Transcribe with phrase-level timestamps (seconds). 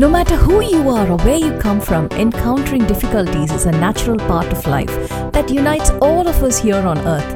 [0.00, 4.16] No matter who you are or where you come from, encountering difficulties is a natural
[4.16, 4.88] part of life
[5.32, 7.30] that unites all of us here on earth.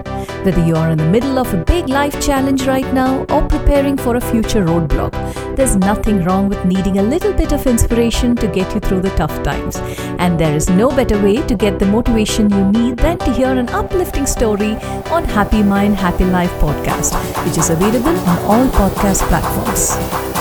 [0.46, 3.98] Whether you are in the middle of a big life challenge right now or preparing
[3.98, 5.12] for a future roadblock,
[5.56, 9.10] there's nothing wrong with needing a little bit of inspiration to get you through the
[9.10, 9.76] tough times.
[10.18, 13.52] And there is no better way to get the motivation you need than to hear
[13.52, 14.76] an uplifting story
[15.10, 17.12] on Happy Mind, Happy Life podcast,
[17.44, 20.33] which is available on all podcast platforms.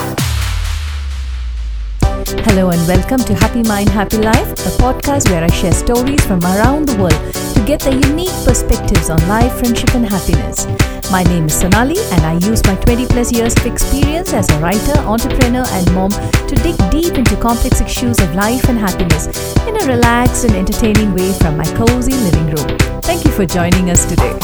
[2.26, 6.40] Hello and welcome to Happy Mind, Happy Life, a podcast where I share stories from
[6.42, 10.66] around the world to get their unique perspectives on life, friendship, and happiness.
[11.10, 14.58] My name is Sonali, and I use my 20 plus years of experience as a
[14.58, 19.26] writer, entrepreneur, and mom to dig deep into complex issues of life and happiness
[19.68, 22.78] in a relaxed and entertaining way from my cozy living room.
[23.02, 24.38] Thank you for joining us today.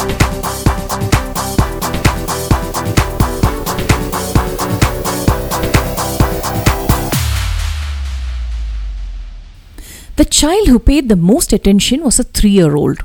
[10.21, 13.05] The child who paid the most attention was a three year old.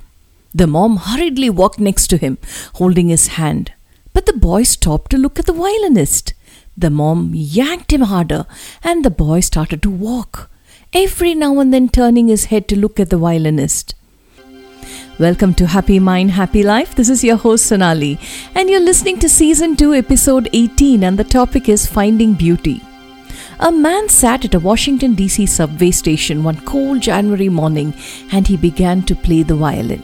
[0.53, 2.37] The mom hurriedly walked next to him,
[2.73, 3.71] holding his hand.
[4.11, 6.33] But the boy stopped to look at the violinist.
[6.75, 8.45] The mom yanked him harder,
[8.83, 10.49] and the boy started to walk,
[10.91, 13.95] every now and then turning his head to look at the violinist.
[15.17, 16.95] Welcome to Happy Mind, Happy Life.
[16.95, 18.19] This is your host Sonali,
[18.53, 22.81] and you're listening to Season 2, Episode 18, and the topic is Finding Beauty.
[23.61, 27.93] A man sat at a Washington DC subway station one cold January morning
[28.33, 30.03] and he began to play the violin.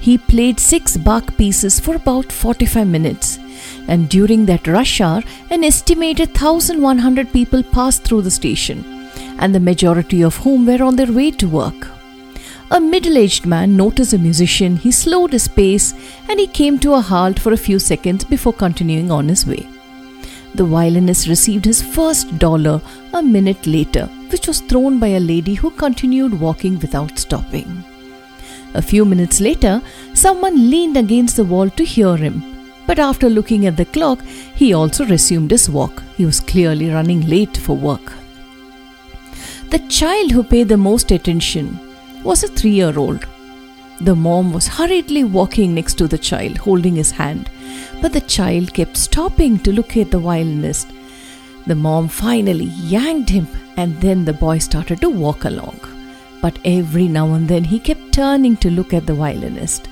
[0.00, 3.38] He played six Bach pieces for about 45 minutes.
[3.88, 8.84] And during that rush hour, an estimated 1100 people passed through the station,
[9.38, 11.88] and the majority of whom were on their way to work.
[12.70, 15.94] A middle aged man noticed a musician, he slowed his pace,
[16.28, 19.66] and he came to a halt for a few seconds before continuing on his way
[20.54, 22.80] the violinist received his first dollar
[23.12, 27.84] a minute later, which was thrown by a lady who continued walking without stopping.
[28.74, 29.82] A few minutes later,
[30.14, 32.42] someone leaned against the wall to hear him,
[32.86, 34.22] but after looking at the clock,
[34.54, 36.02] he also resumed his walk.
[36.16, 38.12] He was clearly running late for work.
[39.70, 41.78] The child who paid the most attention
[42.22, 43.26] was a three year old.
[44.00, 47.48] The mom was hurriedly walking next to the child, holding his hand
[48.00, 50.90] but the child kept stopping to look at the violinist.
[51.66, 55.80] The mom finally yanked him, and then the boy started to walk along.
[56.42, 59.88] But every now and then he kept turning to look at the violinist.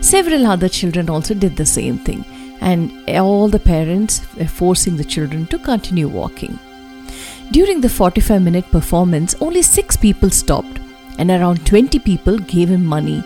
[0.00, 2.24] Several other children also did the same thing,
[2.60, 6.58] and all the parents were forcing the children to continue walking.
[7.50, 10.78] During the 45 minute performance, only six people stopped,
[11.18, 13.22] and around 20 people gave him money,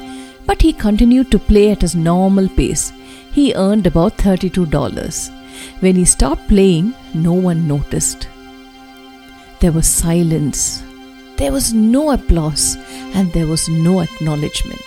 [0.46, 2.92] but he continued to play at his normal pace
[3.34, 5.30] he earned about $32.
[5.80, 8.28] When he stopped playing, no one noticed.
[9.60, 10.84] There was silence.
[11.36, 12.76] There was no applause
[13.14, 14.86] and there was no acknowledgement.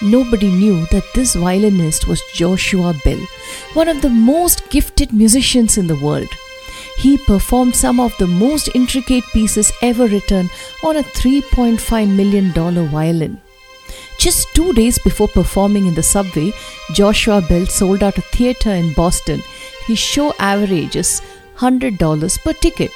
[0.00, 3.20] Nobody knew that this violinist was Joshua Bell,
[3.74, 6.28] one of the most gifted musicians in the world.
[6.98, 10.48] He performed some of the most intricate pieces ever written
[10.82, 13.40] on a $3.5 million violin.
[14.18, 16.52] Just two days before performing in the subway,
[16.94, 19.42] Joshua Bell sold out a theater in Boston.
[19.86, 21.22] His show averages
[21.56, 22.92] $100 per ticket.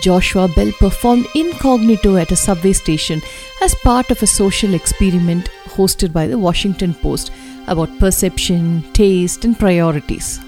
[0.00, 3.20] Joshua Bell performed incognito at a subway station
[3.62, 7.32] as part of a social experiment hosted by the Washington Post
[7.66, 10.40] about perception, taste, and priorities.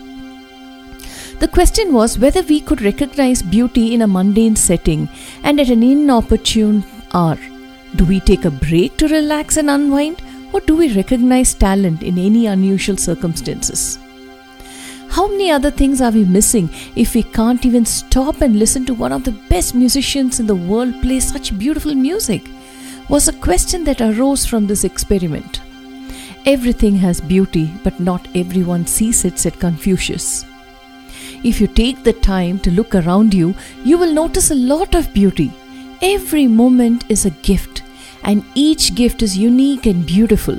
[1.40, 5.08] The question was whether we could recognize beauty in a mundane setting
[5.42, 7.38] and at an inopportune hour.
[7.96, 12.18] Do we take a break to relax and unwind, or do we recognize talent in
[12.18, 13.98] any unusual circumstances?
[15.08, 18.94] How many other things are we missing if we can't even stop and listen to
[18.94, 22.48] one of the best musicians in the world play such beautiful music?
[23.08, 25.60] Was a question that arose from this experiment.
[26.46, 30.44] Everything has beauty, but not everyone sees it, said Confucius.
[31.42, 35.12] If you take the time to look around you, you will notice a lot of
[35.12, 35.50] beauty.
[36.02, 37.82] Every moment is a gift,
[38.22, 40.58] and each gift is unique and beautiful.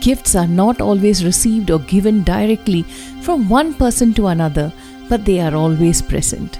[0.00, 2.82] Gifts are not always received or given directly
[3.22, 4.72] from one person to another,
[5.08, 6.58] but they are always present.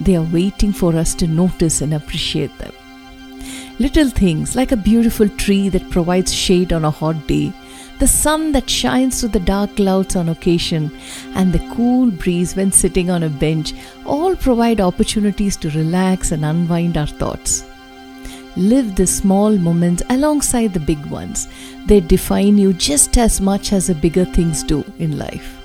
[0.00, 2.72] They are waiting for us to notice and appreciate them.
[3.78, 7.52] Little things like a beautiful tree that provides shade on a hot day,
[7.98, 10.90] the sun that shines through the dark clouds on occasion,
[11.34, 13.74] and the cool breeze when sitting on a bench
[14.04, 17.64] all provide opportunities to relax and unwind our thoughts.
[18.56, 21.48] Live the small moments alongside the big ones.
[21.86, 25.58] They define you just as much as the bigger things do in life.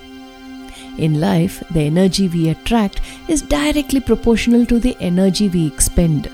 [0.97, 6.31] In life, the energy we attract is directly proportional to the energy we expend.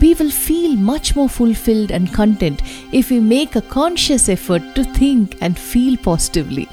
[0.00, 4.84] We will feel much more fulfilled and content if we make a conscious effort to
[4.84, 6.68] think and feel positively.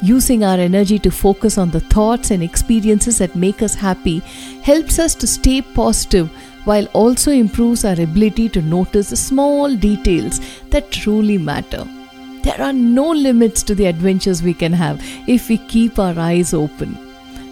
[0.00, 4.20] Using our energy to focus on the thoughts and experiences that make us happy
[4.62, 6.30] helps us to stay positive
[6.64, 10.40] while also improves our ability to notice the small details
[10.70, 11.84] that truly matter.
[12.42, 16.54] There are no limits to the adventures we can have if we keep our eyes
[16.54, 17.07] open.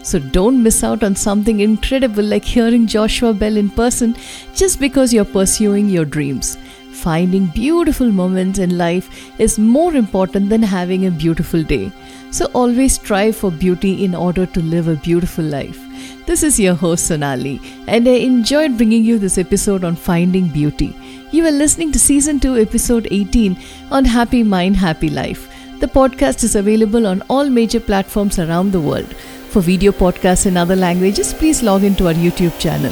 [0.07, 4.15] So don't miss out on something incredible like hearing Joshua Bell in person
[4.55, 6.57] just because you're pursuing your dreams.
[6.93, 11.91] Finding beautiful moments in life is more important than having a beautiful day.
[12.31, 15.77] So always strive for beauty in order to live a beautiful life.
[16.25, 20.95] This is your host Sonali, and I enjoyed bringing you this episode on finding beauty.
[21.31, 23.57] You are listening to season 2, episode 18
[23.91, 25.49] on Happy Mind, Happy Life.
[25.81, 29.13] The podcast is available on all major platforms around the world.
[29.49, 32.91] For video podcasts in other languages, please log into our YouTube channel.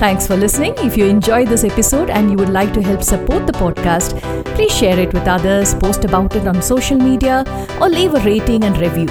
[0.00, 0.74] Thanks for listening.
[0.78, 4.20] If you enjoyed this episode and you would like to help support the podcast,
[4.56, 7.44] please share it with others, post about it on social media,
[7.80, 9.06] or leave a rating and review.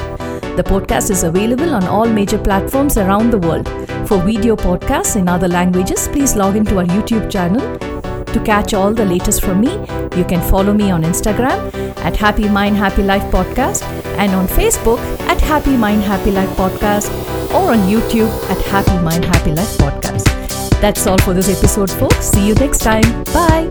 [0.56, 3.70] The podcast is available on all major platforms around the world.
[4.08, 7.78] For video podcasts in other languages, please log into our YouTube channel.
[8.26, 9.72] To catch all the latest from me,
[10.18, 13.84] you can follow me on Instagram at Happy Mind Happy Life Podcast
[14.18, 15.00] and on Facebook
[15.52, 17.12] Happy Mind, Happy Life podcast
[17.54, 20.24] or on YouTube at Happy Mind, Happy Life podcast.
[20.80, 22.28] That's all for this episode, folks.
[22.28, 23.04] See you next time.
[23.26, 23.70] Bye.